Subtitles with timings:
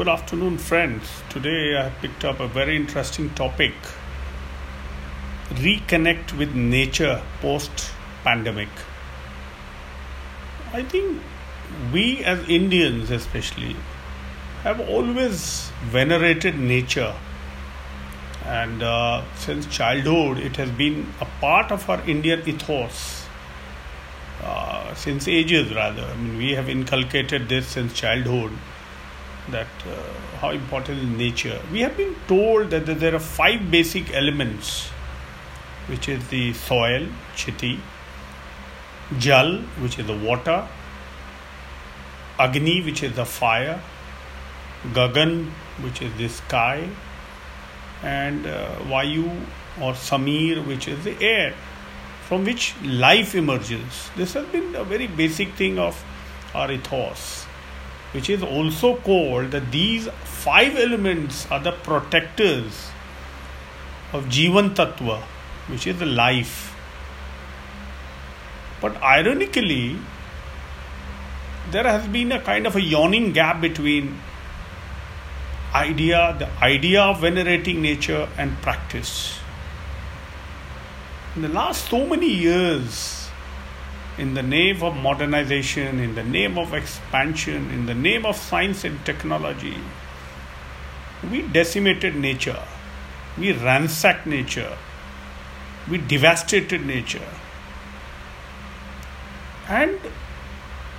[0.00, 1.06] Good afternoon, friends.
[1.28, 3.74] Today I have picked up a very interesting topic
[5.50, 7.90] reconnect with nature post
[8.24, 8.70] pandemic.
[10.72, 11.20] I think
[11.92, 13.76] we as Indians, especially,
[14.62, 17.14] have always venerated nature,
[18.46, 23.26] and uh, since childhood, it has been a part of our Indian ethos.
[24.42, 26.04] Uh, since ages, rather.
[26.04, 28.52] I mean, we have inculcated this since childhood
[29.50, 31.60] that uh, how important is nature.
[31.72, 34.88] We have been told that there are five basic elements,
[35.86, 37.78] which is the soil, chiti,
[39.18, 40.66] jal, which is the water,
[42.38, 43.80] agni, which is the fire,
[44.92, 45.50] gagan,
[45.82, 46.88] which is the sky,
[48.02, 49.28] and uh, vayu
[49.80, 51.54] or samir, which is the air,
[52.22, 54.10] from which life emerges.
[54.16, 56.02] This has been a very basic thing of
[56.54, 57.46] our ethos
[58.12, 62.90] which is also called that these five elements are the protectors
[64.12, 65.20] of Jivan Tattva,
[65.68, 66.74] which is the life.
[68.80, 69.98] But ironically,
[71.70, 74.18] there has been a kind of a yawning gap between
[75.74, 79.38] idea, the idea of venerating nature and practice.
[81.36, 83.19] In the last so many years,
[84.20, 88.84] in the name of modernization, in the name of expansion, in the name of science
[88.84, 89.78] and technology,
[91.30, 92.62] we decimated nature,
[93.38, 94.76] we ransacked nature,
[95.90, 97.30] we devastated nature.
[99.68, 99.98] And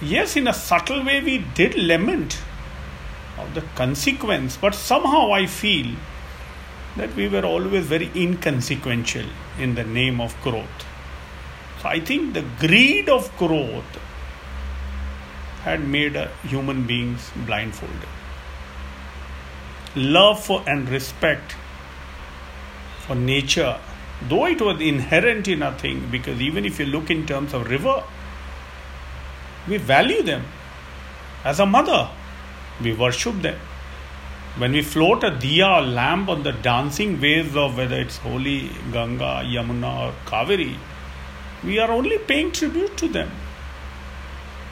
[0.00, 2.38] yes, in a subtle way, we did lament
[3.36, 5.96] of the consequence, but somehow I feel
[6.96, 9.26] that we were always very inconsequential
[9.58, 10.86] in the name of growth.
[11.82, 13.98] So I think the greed of growth
[15.64, 18.08] had made human beings blindfolded.
[19.96, 21.56] Love for and respect
[23.00, 23.78] for nature,
[24.28, 27.68] though it was inherent in a thing, because even if you look in terms of
[27.68, 28.04] river,
[29.66, 30.44] we value them
[31.44, 32.08] as a mother.
[32.80, 33.58] We worship them.
[34.56, 38.70] When we float a diya or lamp on the dancing waves of whether it's holy
[38.92, 40.76] Ganga, Yamuna, or Kaveri,
[41.64, 43.30] we are only paying tribute to them.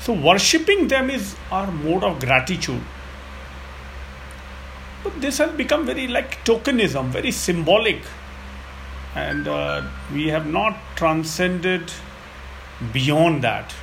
[0.00, 2.82] So, worshipping them is our mode of gratitude.
[5.02, 8.02] But this has become very like tokenism, very symbolic,
[9.14, 9.82] and uh,
[10.12, 11.90] we have not transcended
[12.92, 13.74] beyond that.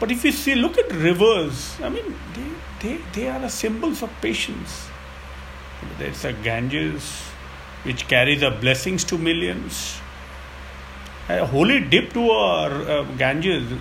[0.00, 4.10] But if you see, look at rivers, I mean, they, they, they are symbols of
[4.20, 4.88] patience.
[5.98, 7.22] There's a Ganges
[7.84, 10.00] which carries the blessings to millions
[11.28, 13.72] a holy dip to uh, Ganges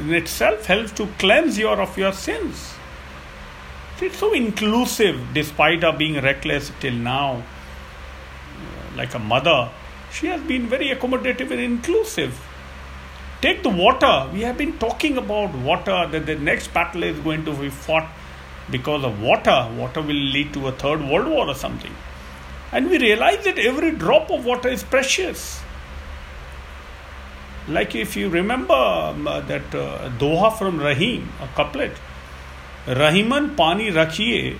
[0.00, 2.74] in itself helps to cleanse you of your sins.
[4.00, 7.42] It's so inclusive despite her being reckless till now.
[8.96, 9.70] Like a mother,
[10.12, 12.44] she has been very accommodative and inclusive.
[13.40, 14.28] Take the water.
[14.32, 18.08] We have been talking about water, that the next battle is going to be fought
[18.70, 19.70] because of water.
[19.76, 21.94] Water will lead to a third world war or something.
[22.72, 25.60] And we realize that every drop of water is precious
[27.68, 31.92] like if you remember um, that uh, Doha from Rahim, a couplet,
[32.86, 34.56] Rahiman pani rakhiye,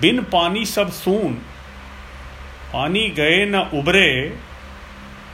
[0.00, 1.40] bin pani sab soon,
[2.72, 4.36] pani gaye na ubre,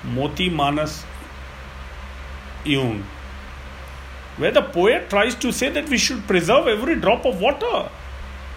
[0.04, 1.04] moti manas
[2.64, 3.04] yun.
[4.36, 7.88] Where the poet tries to say that we should preserve every drop of water.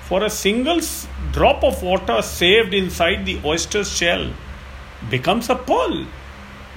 [0.02, 0.82] For a single
[1.32, 4.34] drop of water saved inside the oyster's shell
[5.10, 6.06] becomes a pearl.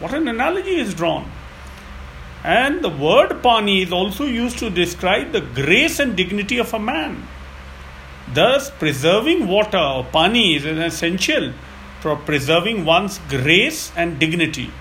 [0.02, 1.30] What an analogy is drawn.
[2.42, 6.78] And the word pani is also used to describe the grace and dignity of a
[6.80, 7.28] man.
[8.34, 11.52] Thus, preserving water or pani is an essential
[12.00, 14.72] for preserving one's grace and dignity.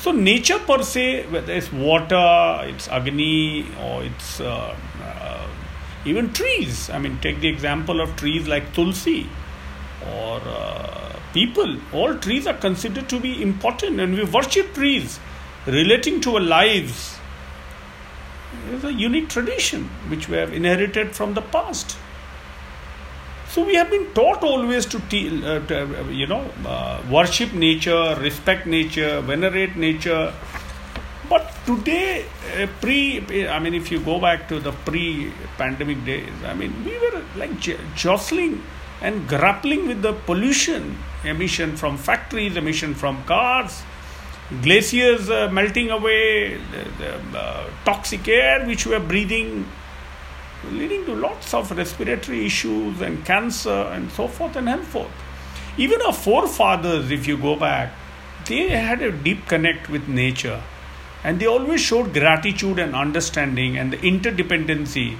[0.00, 5.48] So, nature per se, whether it's water, it's agni, or it's uh, uh,
[6.04, 6.90] even trees.
[6.90, 9.30] I mean, take the example of trees like tulsi
[10.12, 11.03] or uh,
[11.34, 15.18] peepal, all trees are considered to be important and we worship trees
[15.66, 17.18] relating to our lives.
[18.70, 21.96] It's a unique tradition which we have inherited from the past.
[23.48, 27.52] So we have been taught always to, te- uh, to uh, you know, uh, worship
[27.52, 30.32] nature, respect nature, venerate nature.
[31.28, 32.26] But today,
[32.60, 36.98] uh, pre, I mean, if you go back to the pre-pandemic days, I mean, we
[36.98, 38.62] were like j- jostling
[39.00, 43.82] and grappling with the pollution emission from factories, emission from cars,
[44.62, 49.66] glaciers uh, melting away, the, the uh, toxic air which we are breathing.
[50.72, 55.10] leading to lots of respiratory issues and cancer and so forth and henceforth.
[55.76, 57.92] Even our forefathers, if you go back,
[58.46, 60.62] they had a deep connect with nature
[61.22, 65.16] and they always showed gratitude and understanding and the interdependency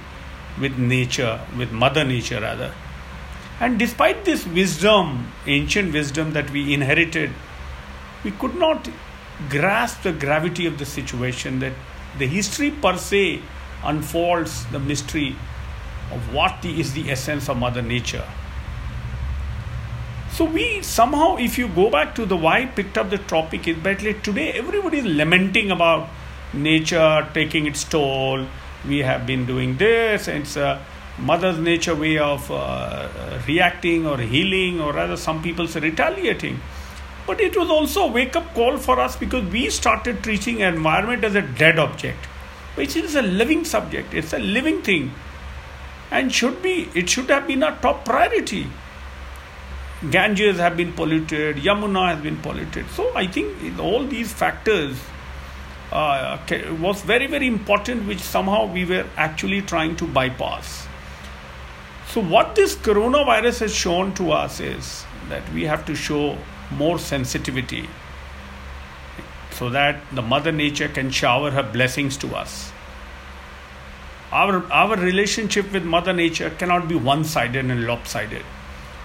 [0.59, 2.73] with nature, with Mother Nature rather.
[3.59, 7.31] And despite this wisdom, ancient wisdom that we inherited,
[8.23, 8.89] we could not
[9.49, 11.73] grasp the gravity of the situation that
[12.17, 13.41] the history per se
[13.83, 15.35] unfolds the mystery
[16.11, 18.25] of what is the essence of Mother Nature.
[20.31, 23.81] So we somehow, if you go back to the why picked up the topic, is
[23.83, 26.09] that today everybody is lamenting about
[26.53, 28.45] nature taking its toll.
[28.85, 30.85] We have been doing this, and it's a
[31.17, 33.09] mother's nature way of uh,
[33.47, 36.59] reacting or healing, or rather, some people say retaliating.
[37.27, 41.23] But it was also a wake up call for us because we started treating environment
[41.23, 42.25] as a dead object,
[42.75, 44.13] which is a living subject.
[44.13, 45.11] It's a living thing,
[46.11, 46.89] and should be.
[46.93, 48.67] It should have been our top priority
[50.11, 52.89] Ganges have been polluted, Yamuna has been polluted.
[52.91, 54.97] So I think all these factors
[55.91, 56.37] uh,
[56.79, 60.87] was very very important, which somehow we were actually trying to bypass.
[62.15, 66.37] So what this coronavirus has shown to us is that we have to show
[66.71, 67.89] more sensitivity
[69.51, 72.71] so that the mother nature can shower her blessings to us
[74.31, 78.45] our our relationship with mother nature cannot be one sided and lopsided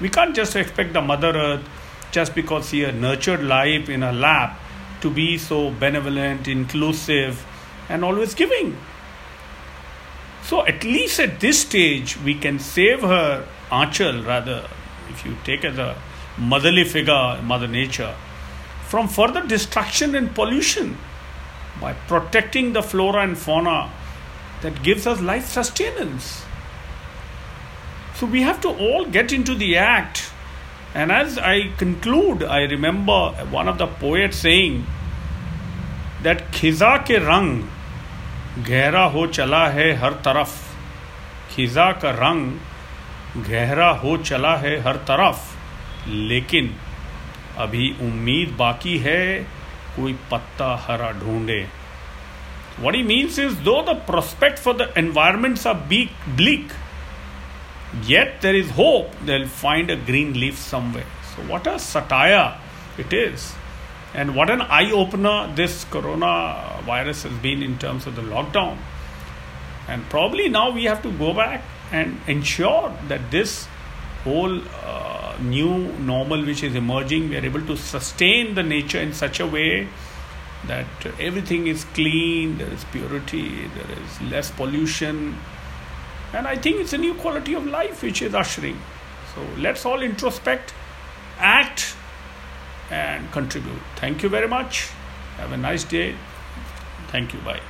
[0.01, 1.69] we can't just expect the Mother Earth,
[2.11, 4.59] just because she has nurtured life in her lap,
[5.03, 7.45] to be so benevolent, inclusive,
[7.89, 8.79] and always giving.
[10.51, 14.69] So, at least at this stage, we can save her, Achal rather,
[15.09, 15.97] if you take as a
[16.37, 18.17] motherly figure, Mother Nature,
[18.89, 20.99] from further destruction and pollution
[21.81, 23.93] by protecting the flora and fauna
[24.63, 26.43] that gives us life sustenance.
[28.17, 30.33] So, we have to all get into the act.
[30.95, 34.85] And as I conclude, I remember one of the poets saying
[36.25, 37.71] that Khiza ke rang
[38.59, 40.55] गहरा हो चला है हर तरफ़।
[41.51, 46.75] खिजा का रंग गहरा हो चला है हर तरफ़। लेकिन
[47.59, 49.23] अभी उम्मीद बाकी है,
[49.97, 51.61] कोई पत्ता हरा ढूंढे।
[52.81, 56.73] What he means is though the prospect for the environment are be bleak
[58.07, 62.45] yet there is hope they find a green leaf somewhere so what a satire
[63.01, 63.49] it is
[64.15, 68.79] And what an eye opener this coronavirus has been in terms of the lockdown.
[69.89, 71.63] And probably now we have to go back
[71.93, 73.67] and ensure that this
[74.25, 79.13] whole uh, new normal which is emerging, we are able to sustain the nature in
[79.13, 79.89] such a way
[80.67, 80.87] that
[81.19, 85.39] everything is clean, there is purity, there is less pollution,
[86.33, 88.79] and I think it's a new quality of life which is ushering.
[89.35, 90.73] So let's all introspect,
[91.39, 91.90] act,
[92.91, 93.81] and contribute.
[93.97, 94.89] Thank you very much.
[95.37, 96.15] Have a nice day.
[97.09, 97.41] Thank you.
[97.41, 97.61] Bye.